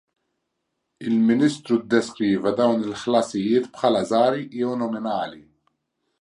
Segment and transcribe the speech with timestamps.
[1.09, 5.45] Il-Ministru ddeskriva dawn il-ħlasijiet bħala żgħar jew nominali.